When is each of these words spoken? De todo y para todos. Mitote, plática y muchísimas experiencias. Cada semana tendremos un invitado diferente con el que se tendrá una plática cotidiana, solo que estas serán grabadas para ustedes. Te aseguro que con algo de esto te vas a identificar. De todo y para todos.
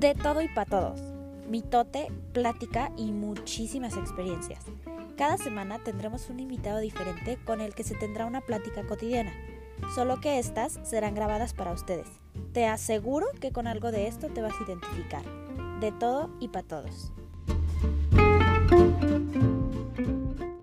De 0.00 0.14
todo 0.14 0.40
y 0.40 0.48
para 0.48 0.64
todos. 0.64 0.98
Mitote, 1.46 2.10
plática 2.32 2.90
y 2.96 3.12
muchísimas 3.12 3.98
experiencias. 3.98 4.64
Cada 5.18 5.36
semana 5.36 5.78
tendremos 5.78 6.30
un 6.30 6.40
invitado 6.40 6.78
diferente 6.78 7.36
con 7.44 7.60
el 7.60 7.74
que 7.74 7.84
se 7.84 7.94
tendrá 7.94 8.24
una 8.24 8.40
plática 8.40 8.82
cotidiana, 8.86 9.34
solo 9.94 10.18
que 10.18 10.38
estas 10.38 10.80
serán 10.84 11.14
grabadas 11.14 11.52
para 11.52 11.72
ustedes. 11.72 12.08
Te 12.54 12.64
aseguro 12.66 13.26
que 13.42 13.52
con 13.52 13.66
algo 13.66 13.92
de 13.92 14.06
esto 14.06 14.28
te 14.28 14.40
vas 14.40 14.54
a 14.58 14.64
identificar. 14.64 15.22
De 15.80 15.92
todo 15.92 16.30
y 16.40 16.48
para 16.48 16.66
todos. 16.66 17.12